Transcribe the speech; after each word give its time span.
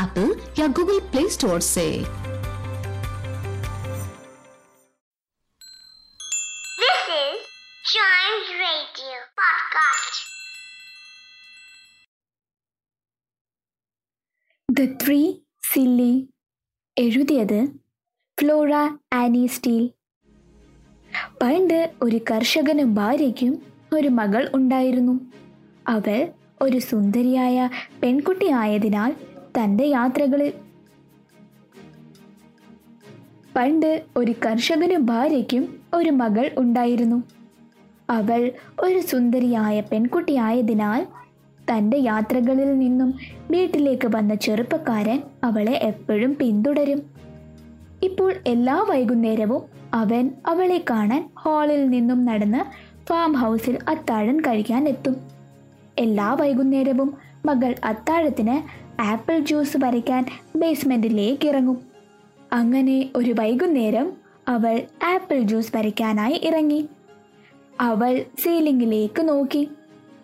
Apple 0.00 0.28
या 0.58 0.66
Google 0.78 0.98
Play 1.10 1.28
Store 1.30 1.60
से 1.68 1.88
This 6.78 7.02
is 7.16 7.36
Chimes 7.84 8.48
Radio 8.58 9.14
Podcast. 9.36 10.14
The 14.68 14.84
three 15.02 15.20
silly 15.62 16.12
എഴുതിയത് 16.96 17.60
Flora 18.38 18.72
Annie 19.14 19.44
Steel 19.48 19.84
പണ്ട് 21.40 21.76
ഒരു 22.02 22.18
കർഷകനും 22.30 22.90
ഭാര്യയ്ക്കും 22.94 23.52
ഒരു 23.92 24.08
മകൾ 24.18 24.42
ഉണ്ടായിരുന്നു 24.54 25.14
അവൾ 25.86 26.18
ഒരു 26.62 26.78
സുന്ദരിയായ 26.88 27.56
പെൺകുട്ടിയായതിനാൽ 28.02 29.12
തന്റെ 29.57 29.85
യാത്രകളിൽ. 29.85 30.53
പണ്ട് 33.55 34.03
ഒരു 34.17 34.33
കർഷകനും 34.45 35.05
ഭാര്യയ്ക്കും 35.05 35.79
ഒരു 35.93 36.09
മകൾ 36.09 36.51
ഉണ്ടായിരുന്നു. 36.57 37.23
അവൾ 38.09 38.51
ഒരു 38.79 38.99
സുന്ദരിയായ 38.99 39.79
പെൺകുട്ടിയായതിനാൽ 39.79 41.07
തന്റെ 41.71 41.97
യാത്രകളിൽ 41.97 42.79
നിന്നും 42.79 43.13
വീട്ടിലേക്ക് 43.51 44.07
വന്ന 44.15 44.35
ചെറുപ്പക്കാരൻ 44.35 45.21
അവളെ 45.43 45.71
എപ്പോഴും 45.71 46.35
പിന്തുടരും. 46.35 47.01
ഇപ്പോൾ 48.03 48.33
എല്ലാ 48.47 48.85
വൈകുന്നേരവും 48.89 49.61
അവൻ 49.93 50.31
അവളെ 50.47 50.83
കാണാൻ 50.89 51.29
ഹാളിൽ 51.39 51.87
നിന്നും 51.87 52.25
നടന്ന് 52.25 52.61
ഫാം 53.07 53.33
ഹൗസിൽ 53.33 53.77
അത്താഴം 53.87 54.39
കഴിക്കാൻ 54.39 54.87
എത്തും. 54.87 55.15
എല്ലാ 55.97 56.33
വൈകുന്നേരവും 56.33 57.13
മകൾ 57.45 57.75
അത്താഴത്തിന് 57.83 58.80
ആപ്പിൾ 58.99 59.39
ജ്യൂസ് 59.39 59.77
വരയ്ക്കാൻ 59.83 60.25
ബേസ്മെന്റിലേക്ക് 60.55 61.47
ഇറങ്ങും. 61.47 61.81
അങ്ങനെ 62.53 63.09
ഒരു 63.15 63.35
വൈകുന്നേരം 63.39 64.13
അവൾ 64.47 64.81
ആപ്പിൾ 65.03 65.41
ജ്യൂസ് 65.41 65.77
വരയ്ക്കാനായി 65.77 66.41
ഇറങ്ങി. 66.43 66.87
അവൾ 67.79 68.25
സീലിംഗിലേക്ക് 68.43 69.29
നോക്കി. 69.29 69.69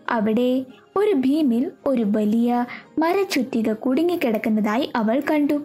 അവിടെ 0.10 0.66
ഒരു 0.96 1.12
ഭീമിൽ 1.12 1.72
ഒരു 1.86 2.06
വലിയ 2.08 2.66
മരച്ചുറ്റിക 2.98 3.74
കുടുങ്ങിക്കിടക്കുന്നതായി 3.74 4.92
അവൾ 4.96 5.22
കണ്ടു. 5.32 5.62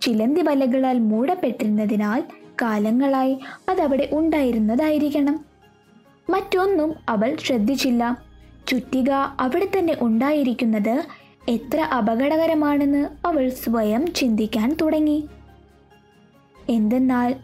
ചിലന്തി 0.00 0.40
വലകളാൽ 0.40 0.98
മൂടപ്പെട്ടിരുന്നതിനാൽ 0.98 2.22
കാലങ്ങളായി 2.62 3.38
അതവിടെ 3.68 4.08
ഉണ്ടായിരുന്നതായിരിക്കണം. 4.12 5.44
മറ്റൊന്നും 6.30 6.94
അവൾ 7.08 7.36
ശ്രദ്ധിച്ചില്ല. 7.44 8.22
ചുറ്റിക 8.68 9.10
അവിടെ 9.40 9.68
തന്നെ 9.78 9.96
ഉണ്ടായിരിക്കുന്നത് 10.00 11.04
എത്ര 11.48 11.80
അപകടകരമാണെന്ന് 11.80 13.26
അവൾ 13.26 13.48
സ്വയം 13.48 14.12
ചിന്തിക്കാൻ 14.12 14.76
തുടങ്ങി. 14.80 15.28
എന്തെന്നാൽ 16.68 17.34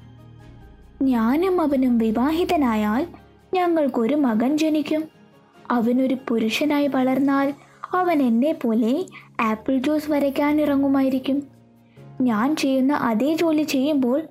ഞാനും 1.02 1.60
അവനും 1.60 1.98
വിവാഹിതനായാൽ 1.98 3.06
ഞങ്ങൾക്കൊരു 3.54 4.14
മകൻ 4.14 4.58
ജനിക്കും. 4.58 5.04
അവനൊരു 5.70 6.16
പുരുഷനായി 6.28 6.86
വളർന്നാൽ 6.86 7.54
അവൻ 7.92 8.22
എന്നെ 8.22 8.52
പോലെ 8.52 9.04
ആപ്പിൾ 9.40 9.78
ജ്യൂസ് 9.78 10.10
വരയ്ക്കാൻ 10.10 10.60
ഇറങ്ങുമായിരിക്കും. 10.60 11.42
ഞാൻ 12.20 12.56
ചെയ്യുന്ന 12.56 12.92
അതേ 12.92 13.34
ജോലി 13.34 13.62
ചെയ്യുമ്പോൾ 13.62 14.22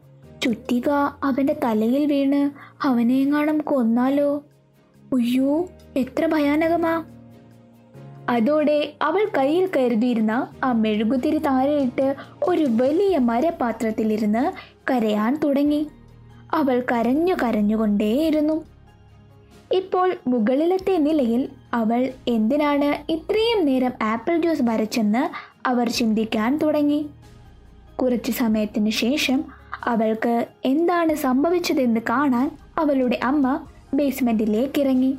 ചുറ്റിക 0.44 0.90
അവന്റെ 1.24 1.60
തലയിൽ 1.64 2.06
വീണ് 2.06 2.52
അവനെങ്ങാണം 2.88 3.58
കൊന്നാലോ? 3.58 4.44
അയ്യോ 4.98 5.68
എത്ര 5.96 6.26
ഭയാനകമാ. 6.26 7.06
അതോടെ 8.30 8.94
അവൾ 9.02 9.28
കയ്യിൽ 9.38 9.70
കരുതിയിരുന്ന 9.78 10.48
ആ 10.64 10.72
മെഴുകുതിരി 10.72 11.38
താഴെയിട്ട് 11.38 12.16
ഒരു 12.48 12.64
വലിയ 12.64 13.18
മരപാത്രത്തിലിരുന്ന് 13.18 14.52
കരയാൻ 14.92 15.40
തുടങ്ങി. 15.44 15.88
അവൾ 16.54 16.84
കരഞ്ഞു 16.92 17.36
കരഞ്ഞുകൊണ്ടേയിരുന്നു. 17.44 18.66
ഇപ്പോൾ 19.72 20.16
മുകളിലത്തെ 20.28 20.98
നിലയിൽ 20.98 21.50
അവൾ 21.74 22.10
എന്തിനാണ് 22.28 23.12
ഇത്രയും 23.12 23.66
നേരം 23.66 23.92
ആപ്പിൾ 24.02 24.38
ജ്യൂസ് 24.42 24.62
വരച്ചെന്ന് 24.64 25.24
അവർ 25.68 25.90
ചിന്തിക്കാൻ 25.90 26.58
തുടങ്ങി. 26.58 27.10
കുറച്ചു 28.02 28.32
സമയത്തിന് 28.32 28.90
ശേഷം 28.90 29.44
അവൾക്ക് 29.86 30.48
എന്താണ് 30.66 31.14
സംഭവിച്ചതെന്ന് 31.16 32.00
കാണാൻ 32.10 32.58
അവളുടെ 32.78 33.20
അമ്മ 33.24 33.60
ബേസ്മെന്റിലേക്ക് 33.94 34.82
ഇറങ്ങി 34.82 35.18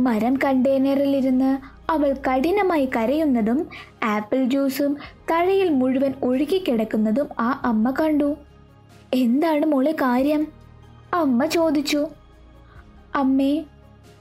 മരം 0.00 0.36
കണ്ടെയ്നറിലിരുന്ന് 0.36 1.73
അവൾ 1.90 2.12
കഠിനമായി 2.12 2.88
കരയുന്നതും 2.96 3.66
ആപ്പിൾ 4.04 4.44
ജ്യൂസും 4.44 4.96
തഴയിൽ 5.30 5.68
മുഴുവൻ 5.68 6.14
ഒഴുകിക്കിടക്കുന്നതും 6.22 7.28
ആ 7.38 7.60
അമ്മ 7.64 7.90
കണ്ടു. 7.90 8.36
എന്താണ് 9.14 9.66
മോളെ 9.66 9.92
കാര്യം? 9.92 10.46
അമ്മ 11.14 11.44
ചോദിച്ചു. 11.44 12.06
അമ്മേ 13.14 13.64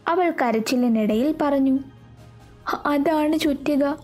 അവൾ 0.07 0.33
കരച്ചിലിനിടയിൽ 0.41 1.35
പറഞ്ഞു. 1.41 1.79
അതാണ് 2.85 3.39
ചുറ്റുക. 3.39 3.97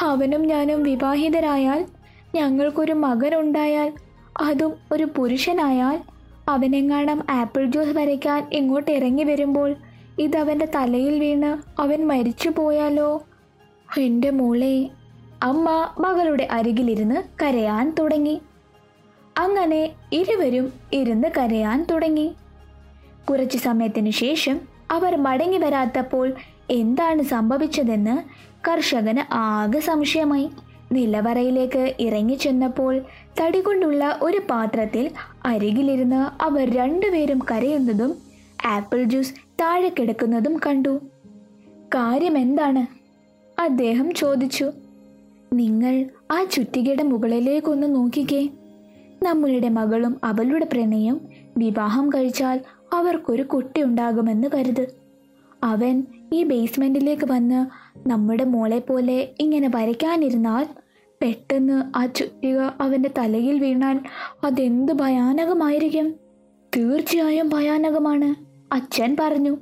അവനും 0.00 0.42
ഞാനും 0.42 0.82
വിവാഹിതരായാൽ 0.82 1.86
ഞങ്ങൾക്കൊരു 2.34 2.92
മകനുണ്ടായാൽ 2.92 3.92
അതും 4.40 4.72
ഒരു 4.92 5.08
പുരുഷനായാൽ 5.16 6.02
അവനെങ്ങാണം 6.48 7.26
ആപ്പിൾ 7.30 7.64
ജ്യൂസ് 7.64 7.88
വരയ്ക്കാൻ 7.88 8.48
ഇങ്ങോട്ട് 8.52 8.90
ഇറങ്ങി 8.90 9.24
വരുമ്പോൾ 9.24 9.76
ഇതവന്റെ 10.18 10.68
തലയിൽ 10.74 11.20
വീണ് 11.20 11.80
അവൻ 11.80 12.06
മരിച്ചു 12.06 12.48
പോയാലോ? 12.48 13.22
എന്റെ 13.98 14.30
മോളെ 14.30 14.90
അമ്മ 15.42 15.88
മകളുടെ 15.98 16.48
അരികിലിരുന്ന് 16.50 17.22
കരയാൻ 17.42 17.94
തുടങ്ങി. 17.98 18.40
അങ്ങനെ 19.38 19.90
ഇരുവരും 20.12 20.72
ഇരുന്ന് 20.92 21.28
കരയാൻ 21.38 21.86
തുടങ്ങി. 21.90 22.34
കുറച്ചു 23.30 23.56
സമയത്തിനു 23.56 24.10
ശേഷം 24.10 24.60
അവർ 24.90 25.16
മടങ്ങി 25.16 25.58
വരാത്തപ്പോൾ 25.58 26.32
എന്താണ് 26.70 27.22
സംഭവിച്ചതെന്ന് 27.22 28.16
കർഷകന് 28.68 29.34
ആകെ 29.34 29.80
സംശയമായി. 29.80 30.50
നിലവറയിലേക്ക് 30.92 31.94
ഇറങ്ങിച്ചെന്നപ്പോൾ 32.00 33.00
തടികൊണ്ടുള്ള 33.40 34.18
ഒരു 34.22 34.40
പാത്രത്തിൽ 34.50 35.10
അരികിലിരുന്ന് 35.44 36.42
അവർ 36.42 36.74
രണ്ടുപേരും 36.76 37.38
കരയുന്നതും 37.50 38.27
ആപ്പിൾ 38.68 39.04
ജ്യൂസ് 39.04 39.34
താഴെ 39.60 39.88
കിടക്കുന്നതും 39.88 40.60
കണ്ടു. 40.66 41.00
കാര്യം 41.94 42.38
എന്താണ്? 42.38 42.86
അദ്ദേഹം 43.60 44.14
ചോദിച്ചു. 44.14 44.70
നിങ്ങൾ 45.52 46.04
ആ 46.30 46.44
ചുറ്റികയുടെ 46.44 47.02
മുകളിലേക്കൊന്ന് 47.02 47.94
നോക്കിക്കേ. 47.94 48.48
നമ്മളുടെ 49.22 49.68
മകളും 49.68 50.20
അവളുടെ 50.24 50.64
പ്രണയം 50.72 51.20
വിവാഹം 51.56 52.10
കഴിച്ചാൽ 52.10 52.60
അവർക്കൊരു 52.92 53.42
കുട്ടി 53.42 53.82
ഉണ്ടാകുമെന്ന് 53.82 54.48
കരുത്. 54.54 54.86
അവൻ 55.64 56.06
ഈ 56.32 56.44
ബേസ്മെന്റിലേക്ക് 56.44 57.32
വന്ന് 57.32 57.66
നമ്മുടെ 58.08 58.44
മോളെ 58.44 58.78
പോലെ 58.78 59.28
ഇങ്ങനെ 59.40 59.70
വരയ്ക്കാനിരുന്നാൽ 59.74 60.66
പെട്ടെന്ന് 61.22 61.98
ആ 61.98 62.06
ചുറ്റിക 62.06 62.58
അവന്റെ 62.58 63.10
തലയിൽ 63.18 63.58
വീണാൽ 63.58 64.00
അതെന്ത് 64.44 64.92
ഭയാനകമായിരിക്കും? 64.92 66.14
തീർച്ചയായും 66.76 67.48
ഭയാനകമാണ്. 67.48 68.47
അച്ഛൻ 68.72 69.16
പറഞ്ഞു. 69.20 69.56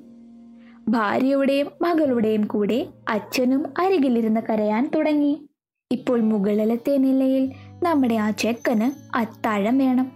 ഭാര്യയുടെയും 0.88 1.66
മകളുടെയും 1.82 2.44
കൂടെ 2.44 2.86
അച്ഛനും 3.08 3.66
അരികിലിരുന്ന് 3.78 4.40
കരയാൻ 4.50 4.90
തുടങ്ങി. 4.94 5.46
ഇപ്പോൾ 5.92 6.20
മുകളിലത്തെ 6.20 6.96
നിലയിൽ 6.96 7.52
നമ്മുടെ 7.82 8.14
ആ 8.14 8.30
ചെക്കന് 8.30 9.16
അത്താഴം 9.16 9.78
വേണം. 9.78 10.12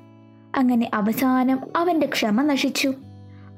അങ്ങനെ 0.57 0.91
അവസാനം 0.95 1.59
അവന്റെ 1.77 2.07
ക്ഷമ 2.07 2.43
നശിച്ചു. 2.43 2.93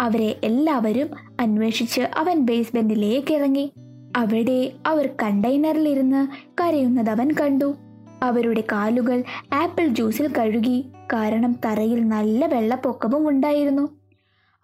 അവരെ 0.00 0.40
എല്ലാവരും 0.44 1.08
അന്വേഷിച്ച് 1.40 2.00
അവൻ 2.00 2.38
ബേസ്മെന്റിലേക്ക് 2.40 3.34
ഇറങ്ങി. 3.34 3.72
അവിടെ 4.16 4.72
അവർ 4.86 5.10
കണ്ടെയ്നറിലിരുന്ന് 5.22 6.28
കരയുന്നത് 6.60 7.10
അവൻ 7.10 7.30
കണ്ടു. 7.40 7.74
അവരുടെ 8.22 8.64
കാലുകൾ 8.72 9.22
ആപ്പിൾ 9.52 9.86
ജ്യൂസിൽ 9.86 10.32
കഴുകി. 10.38 10.84
കാരണം 11.12 11.56
തറയിൽ 11.64 12.08
നല്ല 12.08 12.46
വെള്ളപ്പൊക്കവും 12.46 13.28
ഉണ്ടായിരുന്നു. 13.28 14.01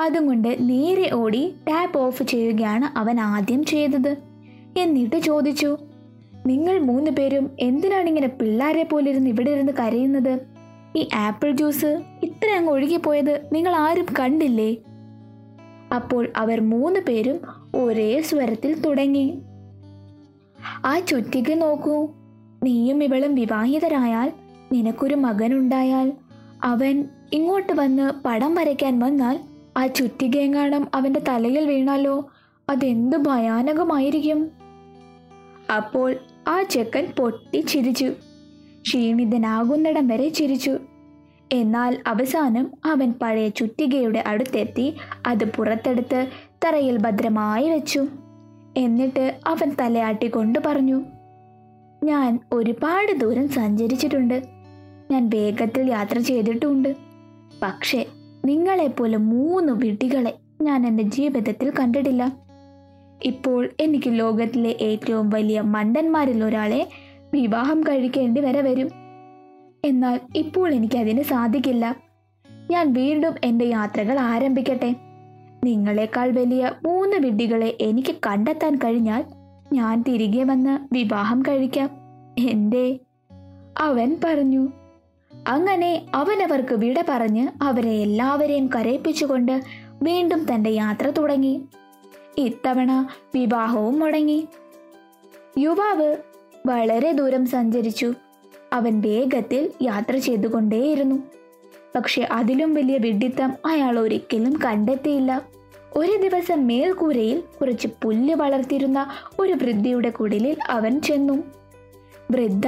അതുകൊണ്ട് 0.01 0.57
നേരെ 0.61 1.15
ഓടി 1.15 1.55
ടാപ്പ് 1.69 1.99
ഓഫ് 1.99 2.23
ചെയ്യുകയാണ് 2.23 2.99
അവൻ 2.99 3.21
ആദ്യം 3.21 3.65
ചെയ്തത്. 3.65 4.17
എന്നിട്ട് 4.77 5.17
ചോദിച്ചു 5.17 5.77
നിങ്ങൾ 6.47 6.79
മൂന്ന് 6.79 7.11
പേരും 7.11 7.51
എന്തിനാണ് 7.61 8.09
ഇങ്ങനെ 8.09 8.29
പിള്ളേരെ 8.29 8.83
പോലെ 8.83 9.11
ഇരുന്ന് 9.11 9.31
ഇവിടെ 9.31 9.51
ഇരുന്ന് 9.51 9.73
കരയുന്നത്? 9.73 10.41
ഈ 10.97 11.09
ആപ്പിൾ 11.15 11.51
ജ്യൂസ് 11.51 12.03
ഇത്ര 12.23 12.51
അങ്ങ് 12.51 12.73
ഒഴുകിപ്പോയത് 12.73 13.49
നിങ്ങൾ 13.53 13.77
ആരും 13.77 14.07
കണ്ടില്ലേ? 14.19 14.77
അപ്പോൾ 15.95 16.29
അവർ 16.37 16.61
മൂന്ന് 16.61 17.01
പേരും 17.01 17.41
ഒരേ 17.75 18.21
സ്വരത്തിൽ 18.21 18.81
തുടങ്ങി. 18.81 19.39
ആ 20.85 20.99
ചുറ്റിക്ക് 20.99 21.63
നോക്കൂ. 21.63 22.09
നീയും 22.63 23.05
ഇവളും 23.05 23.35
വിവാഹിതരായാൽ 23.35 24.33
നിനക്കൊരു 24.73 25.15
മകനുണ്ടായാൽ 25.15 26.13
അവൻ 26.63 27.09
ഇങ്ങോട്ട് 27.33 27.73
വന്ന് 27.73 28.13
പടം 28.25 28.55
വരയ്ക്കാൻ 28.55 28.99
വന്നാൽ 28.99 29.41
ആ 29.79 29.87
ചുറ്റികയെങ്ങാണം 29.87 30.89
അവന്റെ 30.95 31.21
തലയിൽ 31.29 31.69
വീണാലോ? 31.69 32.31
അതെന്ത് 32.69 33.17
ഭയാനകമായിരിക്കും? 33.17 34.51
അപ്പോൾ 35.77 36.17
ആ 36.49 36.63
ചെക്കൻ 36.63 37.13
പൊട്ടി 37.19 37.61
ചിരിച്ചു. 37.61 38.13
ക്ഷീണിതനാകുന്നിടം 38.83 40.09
വരെ 40.09 40.29
ചിരിച്ചു. 40.29 40.79
എന്നാൽ 41.53 41.99
അവസാനം 42.07 42.71
അവൻ 42.85 43.15
പഴയ 43.23 43.49
ചുറ്റികയുടെ 43.49 44.25
അടുത്തെത്തി 44.27 44.95
അത് 45.27 45.45
പുറത്തെടുത്ത് 45.45 46.27
തറയിൽ 46.65 46.97
ഭദ്രമായി 46.97 47.69
വെച്ചു. 47.69 48.07
എന്നിട്ട് 48.77 49.35
അവൻ 49.47 49.77
തലയാട്ടിക്കൊണ്ട് 49.81 50.59
പറഞ്ഞു 50.67 51.05
ഞാൻ 52.05 52.39
ഒരുപാട് 52.53 53.13
ദൂരം 53.13 53.49
സഞ്ചരിച്ചിട്ടുണ്ട്. 53.49 54.43
ഞാൻ 55.11 55.29
വേഗത്തിൽ 55.29 55.91
യാത്ര 55.91 56.19
ചെയ്തിട്ടുമുണ്ട് 56.19 56.97
പക്ഷേ 57.63 58.07
നിങ്ങളെപ്പോലെ 58.49 59.17
മൂന്ന് 59.17 59.73
വിടികളെ 59.73 60.35
ഞാൻ 60.63 60.87
എന്റെ 60.87 61.05
ജീവിതത്തിൽ 61.05 61.73
കണ്ടിട്ടില്ല. 61.81 62.33
ഇപ്പോൾ 63.25 63.69
എനിക്ക് 63.81 64.05
ലോകത്തിലെ 64.09 64.77
ഏറ്റവും 64.81 65.31
വലിയ 65.31 65.61
മണ്ടന്മാരിൽ 65.61 66.45
ഒരാളെ 66.45 66.89
വിവാഹം 67.35 67.81
കഴിക്കേണ്ടി 67.81 68.41
വരെ 68.41 68.61
വരും. 68.61 68.91
എന്നാൽ 69.85 70.21
ഇപ്പോൾ 70.37 70.75
എനിക്കതിന് 70.75 71.23
സാധിക്കില്ല. 71.23 71.97
ഞാൻ 72.71 72.93
വീണ്ടും 72.93 73.35
എന്റെ 73.45 73.65
യാത്രകൾ 73.65 74.19
ആരംഭിക്കട്ടെ. 74.19 74.95
നിങ്ങളെക്കാൾ 75.65 76.31
വലിയ 76.31 76.73
മൂന്ന് 76.85 77.17
വിഡ്ഢികളെ 77.17 77.77
എനിക്ക് 77.81 78.15
കണ്ടെത്താൻ 78.27 78.75
കഴിഞ്ഞാൽ 78.77 79.25
ഞാൻ 79.73 80.05
തിരികെ 80.09 80.45
വന്ന് 80.45 80.95
വിവാഹം 80.95 81.43
കഴിക്കാം. 81.43 81.91
എന്റെ 82.39 83.01
അവൻ 83.79 84.17
പറഞ്ഞു. 84.25 84.69
അങ്ങനെ 85.49 86.07
അവനവർക്ക് 86.15 86.75
വിട 86.75 87.05
പറഞ്ഞ് 87.09 87.49
അവരെ 87.63 87.91
എല്ലാവരെയും 87.91 88.71
കരയിപ്പിച്ചുകൊണ്ട് 88.75 89.61
വീണ്ടും 90.03 90.55
തന്റെ 90.55 90.71
യാത്ര 90.71 91.11
തുടങ്ങി. 91.11 91.65
ഇത്തവണ 92.39 93.09
വിവാഹവും 93.35 94.01
മുടങ്ങി. 94.01 94.49
യുവാവ് 95.59 96.17
വളരെ 96.67 97.13
ദൂരം 97.13 97.47
സഞ്ചരിച്ചു. 97.47 98.13
അവൻ 98.73 99.01
വേഗത്തിൽ 99.01 99.71
യാത്ര 99.83 100.17
ചെയ്തുകൊണ്ടേയിരുന്നു. 100.17 101.17
പക്ഷെ 101.95 102.29
അതിലും 102.33 102.75
വലിയ 102.75 102.97
വിഡിത്തം 102.97 103.53
അയാൾ 103.67 103.99
ഒരിക്കലും 103.99 104.61
കണ്ടെത്തിയില്ല. 104.65 105.43
ഒരു 105.97 106.17
ദിവസം 106.17 106.67
മേൽക്കൂരയിൽ 106.67 107.43
കുറച്ച് 107.61 107.89
പുല്ല് 108.03 108.35
വളർത്തിയിരുന്ന 108.35 109.11
ഒരു 109.39 109.53
വൃദ്ധിയുടെ 109.53 110.11
കുടിലിൽ 110.11 110.57
അവൻ 110.69 111.01
ചെന്നു. 111.01 111.43
വൃദ്ധ 112.31 112.67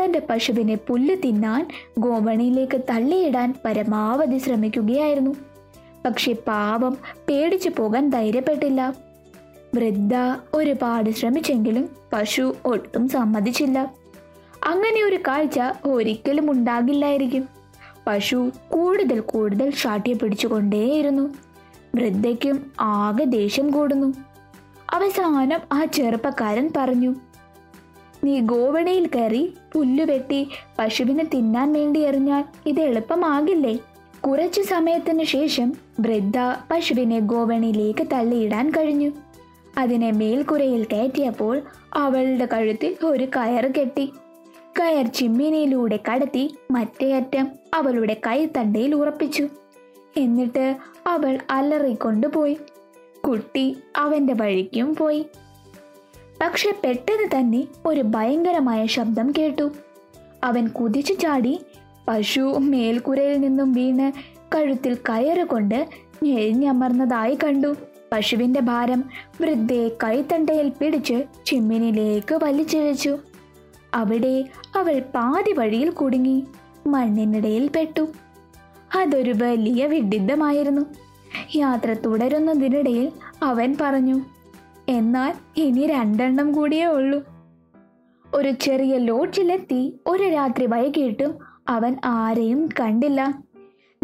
തന്റെ 0.00 0.22
പശുവിനെ 0.30 0.74
പുല്ല് 0.74 1.16
തിന്നാൻ 1.24 1.68
ഗോവണിയിലേക്ക് 1.98 2.80
തള്ളിയിടാൻ 2.90 3.54
പരമാവധി 3.64 4.38
ശ്രമിക്കുകയായിരുന്നു. 4.38 5.30
പക്ഷെ 6.04 6.32
പാവം 6.32 6.96
പേടിച്ചു 7.28 7.70
പോകാൻ 7.78 8.10
ധൈര്യപ്പെട്ടില്ല. 8.10 8.94
വൃദ്ധ 9.74 10.12
ഒരുപാട് 10.54 11.10
ശ്രമിച്ചെങ്കിലും 11.10 11.88
പശു 12.12 12.54
ഒട്ടും 12.64 13.08
സമ്മതിച്ചില്ല. 13.08 13.94
അങ്ങനെ 14.64 15.04
ഒരു 15.04 15.16
കാഴ്ച 15.16 15.60
ഒരിക്കലും 15.84 16.50
ഉണ്ടാകില്ലായിരിക്കും. 16.50 17.48
പശു 18.06 18.50
കൂടുതൽ 18.68 19.20
കൂടുതൽ 19.20 19.70
ഷാട്ടിയെ 19.70 20.14
പിടിച്ചുകൊണ്ടേയിരുന്നു. 20.14 21.34
വൃദ്ധയ്ക്കും 21.94 22.72
ആകെ 22.80 23.24
ദേഷ്യം 23.24 23.70
കൂടുന്നു. 23.70 24.14
അവസാനം 24.92 25.60
ആ 25.72 25.84
ചെറുപ്പക്കാരൻ 25.84 26.70
പറഞ്ഞു 26.76 27.14
നീ 28.24 28.40
ഗോവണിയിൽ 28.40 29.06
കയറി 29.06 29.54
പുല്ലുവെട്ടി 29.72 30.48
പശുവിനെ 30.78 31.24
തിന്നാൻ 31.24 31.72
വേണ്ടി 31.72 32.00
എറിഞ്ഞാൽ 32.00 32.44
ഇത് 32.66 32.80
എളുപ്പമാകില്ലേ? 32.80 33.78
കുറച്ചു 34.20 34.60
സമയത്തിന് 34.60 35.24
ശേഷം 35.24 35.72
വൃദ്ധ 36.00 36.38
പശുവിനെ 36.70 37.20
ഗോവണിയിലേക്ക് 37.20 38.06
തള്ളിയിടാൻ 38.12 38.70
കഴിഞ്ഞു. 38.70 39.10
അതിനെ 39.78 40.10
മേൽക്കുരയിൽ 40.10 40.86
കയറ്റിയപ്പോൾ 40.92 41.62
അവളുടെ 41.94 42.48
കഴുത്തിൽ 42.52 43.06
ഒരു 43.06 43.24
കയർ 43.24 43.66
കെട്ടി. 43.66 44.12
കയർ 44.80 45.06
ചിമ്മിനിയിലൂടെ 45.06 45.98
കടത്തി 46.10 46.54
മറ്റേ 46.70 47.16
അറ്റം 47.16 47.48
അവളുടെ 47.74 48.16
കൈത്തണ്ടയിൽ 48.26 48.94
ഉറപ്പിച്ചു. 48.94 49.48
എന്നിട്ട് 50.16 50.76
അവൾ 51.06 51.38
അലറിക്കൊണ്ടുപോയി. 51.50 52.56
കുട്ടി 53.28 53.76
അവന്റെ 53.96 54.34
വഴിക്കും 54.34 54.94
പോയി. 54.94 55.26
പക്ഷെ 56.40 56.74
പെട്ടെന്ന് 56.84 57.40
തന്നെ 57.40 57.64
ഒരു 57.86 58.00
ഭയങ്കരമായ 58.00 58.86
ശബ്ദം 58.86 59.32
കേട്ടു. 59.38 59.70
അവൻ 60.44 60.68
കുതിച്ചു 60.68 61.12
ചാടി 61.12 61.60
പശു 62.08 62.56
മേൽക്കുരയിൽ 62.58 63.40
നിന്നും 63.40 63.72
വീണ് 63.72 64.12
കഴുത്തിൽ 64.54 64.94
കയറുകൊണ്ട് 64.94 65.88
ഞെരിഞ്ഞമർന്നതായി 66.22 67.38
കണ്ടു. 67.44 67.76
പശുവിന്റെ 68.12 68.60
ഭാരം 68.60 69.04
വൃദ്ധയെ 69.40 69.88
കൈത്തണ്ടയിൽ 69.88 70.68
പിടിച്ച് 70.68 71.24
ചിമ്മിനിലേക്ക് 71.46 72.34
വലിച്ചിഴച്ചു. 72.42 73.18
അവിടെ 73.94 74.44
അവൾ 74.76 75.00
പാതി 75.14 75.52
വഴിയിൽ 75.52 75.90
കുടുങ്ങി 75.90 76.44
മണ്ണിനിടയിൽ 76.86 77.70
പെട്ടു. 77.76 78.08
അതൊരു 78.96 79.34
വലിയ 79.36 79.86
വിഡിദ്ധമായിരുന്നു 79.86 80.82
യാത്ര 81.56 81.92
തുടരുന്നതിനിടയിൽ 81.92 83.12
അവൻ 83.42 83.76
പറഞ്ഞു 83.80 84.20
എന്നാൽ 84.90 85.34
ഇനി 85.56 85.86
രണ്ടെണ്ണം 85.86 86.52
കൂടിയേ 86.52 86.86
ഉള്ളൂ. 86.86 87.22
ഒരു 88.34 88.50
ചെറിയ 88.50 88.96
ലോഡ്ജിലെത്തി 88.96 90.00
ഒരു 90.06 90.22
രാത്രി 90.22 90.66
വൈകിട്ടും 90.66 91.34
അവൻ 91.68 91.96
ആരെയും 92.04 92.68
കണ്ടില്ല. 92.80 93.34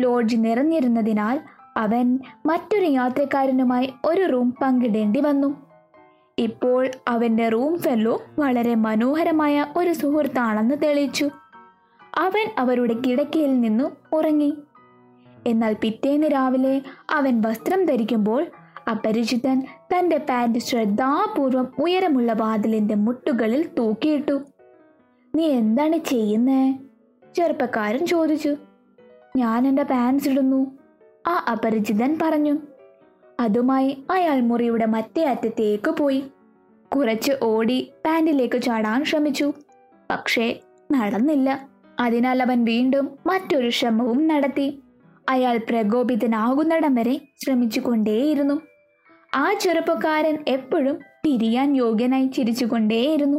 ലോഡ്ജ് 0.01 0.37
നിറഞ്ഞിരുന്നതിനാൽ 0.39 1.41
അവൻ 1.77 2.19
മറ്റൊരു 2.47 2.85
യാത്രക്കാരനുമായി 2.85 3.93
ഒരു 4.05 4.23
റൂം 4.33 4.55
പങ്കിടേണ്ടി 4.63 5.21
വന്നു. 5.21 5.67
ഇപ്പോൾ 6.39 6.89
അവന്റെ 7.09 7.49
റൂം 7.49 7.79
ഫെല്ലോ 7.79 8.23
വളരെ 8.39 8.75
മനോഹരമായ 8.75 9.67
ഒരു 9.77 9.93
സുഹൃത്താണെന്ന് 9.93 10.75
തെളിയിച്ചു. 10.83 11.31
അവൻ 12.19 12.51
അവരുടെ 12.59 12.95
കിടക്കയിൽ 12.95 13.61
നിന്നും 13.61 13.93
ഉറങ്ങി. 14.13 14.55
എന്നാൽ 15.47 15.77
പിറ്റേന്ന് 15.83 16.27
രാവിലെ 16.27 16.83
അവൻ 17.11 17.43
വസ്ത്രം 17.43 17.85
ധരിക്കുമ്പോൾ 17.85 18.47
അപരിചിതൻ 18.91 19.61
തന്റെ 19.61 20.17
പാന്റ് 20.17 20.59
ശ്രദ്ധാപൂർവം 20.59 21.69
ഉയരമുള്ള 21.79 22.33
വാതിലിന്റെ 22.33 22.95
മുട്ടുകളിൽ 22.95 23.69
തൂക്കിയിട്ടു. 23.79 24.41
നീ 25.35 25.47
എന്താണ് 25.47 25.97
ചെയ്യുന്നേ? 25.97 26.79
ചെറുപ്പക്കാരൻ 27.37 28.07
ചോദിച്ചു. 28.07 28.57
ഞാൻ 29.37 29.69
എന്റെ 29.69 29.83
പാൻസ് 29.83 30.29
ഇടുന്നു 30.29 30.79
ആ 31.27 31.45
അപരിചിതൻ 31.53 32.19
പറഞ്ഞു. 32.23 32.59
അതുമായി 33.41 34.05
അയാൾ 34.11 34.41
മുറിയുടെ 34.41 34.87
മറ്റേ 34.87 35.25
അറ്റത്തേക്ക് 35.25 35.91
പോയി. 35.91 36.25
കുറച്ച് 36.97 37.33
ഓടി 37.43 37.93
പാൻറിലേക്ക് 38.07 38.63
ചാടാൻ 38.63 39.05
ശ്രമിച്ചു. 39.05 39.53
പക്ഷേ 40.11 40.61
നടന്നില്ല. 40.93 41.69
അതിനാൽ 42.01 42.43
അവൻ 42.43 42.65
വീണ്ടും 42.65 43.19
മറ്റൊരു 43.27 43.71
ശ്രമവും 43.71 44.27
നടത്തി. 44.27 44.83
അയാൾ 45.29 45.57
പ്രകോപിതനാകുന്നിടം 45.57 46.95
വരെ 46.95 47.21
ശ്രമിച്ചുകൊണ്ടേയിരുന്നു. 47.45 48.61
ആ 49.37 49.53
ചെറുപ്പക്കാരൻ 49.53 50.45
എപ്പോഴും 50.49 50.99
പിരിയാൻ 51.25 51.77
യോഗ്യനായി 51.77 52.27
ചിരിച്ചുകൊണ്ടേയിരുന്നു. 52.27 53.39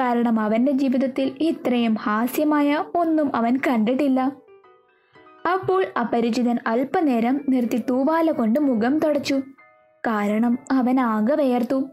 കാരണം 0.00 0.40
അവന്റെ 0.40 0.72
ജീവിതത്തിൽ 0.72 1.36
ഇത്രയും 1.40 1.94
ഹാസ്യമായ 1.94 2.84
ഒന്നും 2.96 3.36
അവൻ 3.36 3.58
കണ്ടിട്ടില്ല. 3.68 4.32
അപ്പോൾ 5.52 5.84
അപരിചിതൻ 6.00 6.58
അല്പനേരം 6.66 7.40
നിർത്തി 7.48 7.82
തൂവാല 7.90 8.30
കൊണ്ട് 8.30 8.60
മുഖം 8.60 8.98
തുടച്ചു. 8.98 9.40
കാരണം 10.06 10.58
അവൻ 10.72 11.00
ആകെ 11.00 11.34
വേർത്തു 11.34 11.84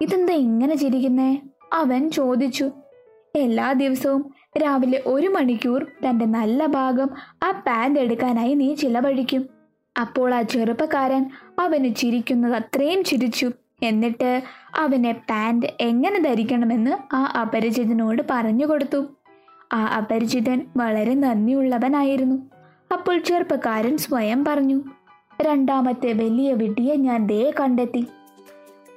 ഇതെന്താ 0.00 0.32
ഇങ്ങനെ 0.32 0.74
ചിരിക്കുന്നേ? 0.74 1.40
അവൻ 1.72 2.10
ചോദിച്ചു. 2.10 2.70
എല്ലാ 3.36 3.72
ദിവസവും 3.72 4.34
രാവിലെ 4.62 5.02
ഒരു 5.06 5.28
മണിക്കൂർ 5.28 5.86
തന്റെ 6.08 6.24
നല്ല 6.24 6.66
ഭാഗം 6.66 7.10
ആ 7.42 7.62
പാന്റ് 7.66 8.00
എടുക്കാനായി 8.00 8.54
നീ 8.54 8.74
ചിലവഴിക്കും. 8.74 9.57
അപ്പോൾ 10.00 10.34
ആ 10.34 10.42
ചെറുപ്പക്കാരൻ 10.42 11.30
അവന് 11.60 11.94
ചിരിക്കുന്നത് 11.94 12.54
അത്രയും 12.54 13.04
ചിരിച്ചു. 13.04 13.50
എന്നിട്ട് 13.82 14.42
അവനെ 14.78 15.12
പാന്റ് 15.12 15.66
എങ്ങനെ 15.80 16.20
ധരിക്കണമെന്ന് 16.20 17.14
ആ 17.14 17.32
അപരിചിതനോട് 17.40 18.22
പറഞ്ഞു 18.30 18.66
കൊടുത്തു. 18.66 19.06
ആ 19.72 19.84
അപരിചിതൻ 19.84 20.66
വളരെ 20.76 21.14
നന്ദിയുള്ളവനായിരുന്നു. 21.14 22.36
അപ്പോൾ 22.92 23.18
ചെറുപ്പക്കാരൻ 23.18 23.96
സ്വയം 23.96 24.44
പറഞ്ഞു 24.44 24.82
രണ്ടാമത്തെ 25.42 26.12
വലിയ 26.12 26.52
വിഡ്ഢിയെ 26.52 26.94
ഞാൻ 26.96 27.26
ദേ 27.26 27.52
കണ്ടെത്തി. 27.60 28.06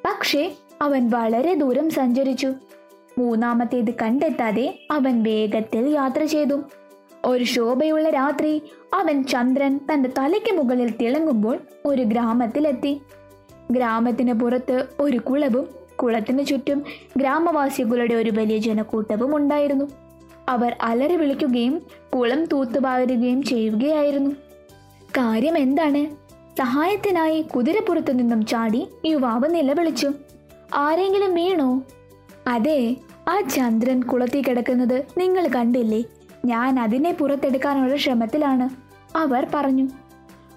പക്ഷേ 0.05 0.51
അവൻ 0.81 1.09
വളരെ 1.09 1.53
ദൂരം 1.53 1.89
സഞ്ചരിച്ചു. 1.89 2.53
മൂന്നാമത്തേത് 3.17 3.93
കണ്ടെത്താതെ 4.01 4.79
അവൻ 4.91 5.23
വേഗത്തിൽ 5.23 5.89
യാത്ര 5.89 6.23
ചെയ്തു. 6.23 6.63
ഒരു 7.25 7.43
ശോഭയുള്ള 7.43 8.09
രാത്രി 8.09 8.61
അവൻ 8.93 9.23
ചന്ദ്രൻ 9.23 9.79
തന്റെ 9.93 10.09
തലയ്ക്ക് 10.17 10.55
മുകളിൽ 10.55 10.91
തിളങ്ങുമ്പോൾ 10.91 11.59
ഒരു 11.85 12.01
ഗ്രാമത്തിലെത്തി. 12.01 13.01
ഗ്രാമത്തിന് 13.71 14.33
പുറത്ത് 14.33 14.85
ഒരു 14.99 15.17
കുളവും 15.17 15.67
കുളത്തിന് 15.95 16.45
ചുറ്റും 16.45 16.83
ഗ്രാമവാസികളുടെ 17.17 18.15
ഒരു 18.15 18.29
വലിയ 18.29 18.57
ജനക്കൂട്ടവും 18.57 19.35
ഉണ്ടായിരുന്നു. 19.35 19.85
അവർ 20.49 20.75
അലറി 20.81 21.15
വിളിക്കുകയും 21.15 21.81
കുളം 22.15 22.45
തൂത്തുപാരുകയും 22.45 23.43
ചെയ്യുകയായിരുന്നു. 23.43 24.31
കാര്യം 25.17 25.57
എന്താണ്? 25.57 26.21
സഹായത്തിനായി 26.57 27.41
കുതിരപ്പുറത്തു 27.41 28.11
നിന്നും 28.11 28.45
ചാടി 28.45 28.87
യുവാവ് 29.05 29.55
നിലവിളിച്ചു. 29.55 30.11
ആരെങ്കിലും 30.75 31.35
വീണോ? 31.35 31.83
അതെ 32.47 32.95
ആ 33.27 33.41
ചന്ദ്രൻ 33.41 34.03
കുളത്തിൽ 34.03 34.43
കിടക്കുന്നത് 34.43 35.05
നിങ്ങൾ 35.17 35.47
കണ്ടില്ലേ? 35.47 36.03
ഞാൻ 36.45 36.79
അതിനെ 36.79 37.13
പുറത്തെടുക്കാനുള്ള 37.13 37.97
ശ്രമത്തിലാണ് 37.97 38.69
അവർ 39.17 39.47
പറഞ്ഞു. 39.53 39.87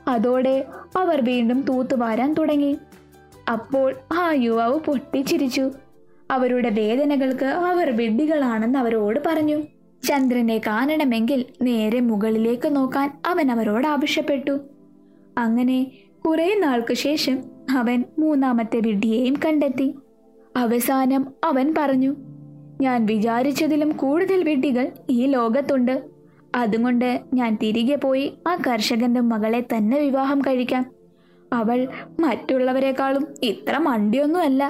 അതോടെ 0.08 0.64
അവർ 0.96 1.24
വീണ്ടും 1.24 1.60
തൂത്തുവാരാൻ 1.60 2.32
തുടങ്ങി. 2.32 2.78
അപ്പോൾ 3.52 3.94
ആ 4.12 4.32
യുവാവ് 4.32 4.80
പൊട്ടിച്ചിരിച്ചു. 4.80 5.70
അവരുടെ 6.30 6.70
വേദനകൾക്ക് 6.70 7.44
അവർ 7.44 7.96
വിഡ്ഢികളാണെന്ന് 7.96 8.78
അവരോട് 8.78 9.20
പറഞ്ഞു. 9.26 9.62
ചന്ദ്രനെ 10.08 10.60
കാണണമെങ്കിൽ 10.66 11.44
നേരെ 11.62 12.00
മുകളിലേക്ക് 12.00 12.76
നോക്കാൻ 12.76 13.20
അവൻ 13.26 13.50
അവരോട് 13.50 13.86
ആവശ്യപ്പെട്ടു. 13.86 14.58
അങ്ങനെ 15.38 15.86
കുറെ 16.26 16.54
നാൾക്ക് 16.58 16.94
ശേഷം 16.94 17.38
അവൻ 17.76 18.04
മൂന്നാമത്തെ 18.18 18.80
വിഡ്ഢിയെയും 18.80 19.34
കണ്ടെത്തി. 19.46 19.94
അവസാനം 20.56 21.26
അവൻ 21.44 21.74
പറഞ്ഞു 21.78 22.16
ഞാൻ 22.84 23.06
വിചാരിച്ചതിലും 23.06 23.90
കൂടുതൽ 23.96 24.40
വിഡ്ഢികൾ 24.44 24.86
ഈ 25.10 25.26
ലോകത്തുണ്ട്. 25.26 25.94
അതുകൊണ്ട് 26.54 27.08
ഞാൻ 27.34 27.50
തിരികെ 27.62 27.96
പോയി 27.96 28.26
ആ 28.48 28.52
കർഷകന്റെ 28.66 29.20
മകളെ 29.20 29.60
തന്നെ 29.60 29.98
വിവാഹം 29.98 30.40
കഴിക്കാം. 30.40 30.84
അവൾ 31.52 31.78
മറ്റുള്ളവരെക്കാളും 32.20 33.24
ഇത്ര 33.42 33.78
മണ്ടിയൊന്നുമല്ല. 33.78 34.62